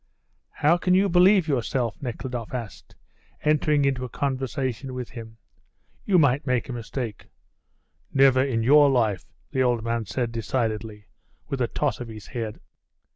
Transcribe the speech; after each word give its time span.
"How 0.49 0.77
can 0.77 0.95
you 0.95 1.09
believe 1.09 1.47
yourself?" 1.47 2.01
Nekhludoff 2.01 2.55
asked, 2.55 2.95
entering 3.43 3.85
into 3.85 4.03
a 4.03 4.09
conversation 4.09 4.95
with 4.95 5.11
him. 5.11 5.37
"You 6.05 6.17
might 6.17 6.47
make 6.47 6.67
a 6.69 6.73
mistake." 6.73 7.27
"Never 8.11 8.43
in 8.43 8.63
your 8.63 8.89
life," 8.89 9.25
the 9.51 9.61
old 9.61 9.83
man 9.83 10.05
said 10.07 10.31
decidedly, 10.31 11.05
with 11.49 11.61
a 11.61 11.67
toss 11.67 11.99
of 11.99 12.07
his 12.07 12.25
head. 12.25 12.59